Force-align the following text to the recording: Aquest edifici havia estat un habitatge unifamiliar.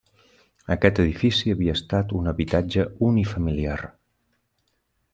Aquest 0.75 1.01
edifici 1.03 1.53
havia 1.55 1.77
estat 1.79 2.17
un 2.21 2.31
habitatge 2.33 2.89
unifamiliar. 3.13 3.81